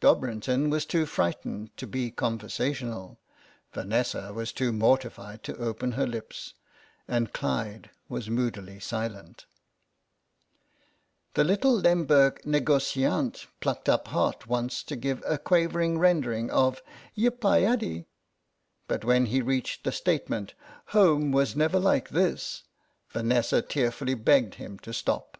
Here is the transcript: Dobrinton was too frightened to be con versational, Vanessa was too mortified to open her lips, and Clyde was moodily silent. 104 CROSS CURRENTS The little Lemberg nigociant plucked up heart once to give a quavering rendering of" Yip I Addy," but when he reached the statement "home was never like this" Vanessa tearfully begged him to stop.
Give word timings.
Dobrinton 0.00 0.70
was 0.70 0.86
too 0.86 1.06
frightened 1.06 1.76
to 1.76 1.88
be 1.88 2.12
con 2.12 2.38
versational, 2.38 3.16
Vanessa 3.72 4.32
was 4.32 4.52
too 4.52 4.72
mortified 4.72 5.42
to 5.42 5.56
open 5.56 5.90
her 5.98 6.06
lips, 6.06 6.54
and 7.08 7.32
Clyde 7.32 7.90
was 8.08 8.30
moodily 8.30 8.78
silent. 8.78 9.44
104 11.34 11.34
CROSS 11.34 11.34
CURRENTS 11.34 11.34
The 11.34 11.44
little 11.44 11.80
Lemberg 11.80 12.42
nigociant 12.44 13.46
plucked 13.58 13.88
up 13.88 14.06
heart 14.06 14.46
once 14.46 14.84
to 14.84 14.94
give 14.94 15.20
a 15.26 15.36
quavering 15.36 15.98
rendering 15.98 16.48
of" 16.48 16.80
Yip 17.16 17.44
I 17.44 17.64
Addy," 17.64 18.06
but 18.86 19.04
when 19.04 19.26
he 19.26 19.42
reached 19.42 19.82
the 19.82 19.90
statement 19.90 20.54
"home 20.94 21.32
was 21.32 21.56
never 21.56 21.80
like 21.80 22.10
this" 22.10 22.62
Vanessa 23.08 23.60
tearfully 23.62 24.14
begged 24.14 24.54
him 24.54 24.78
to 24.78 24.92
stop. 24.92 25.38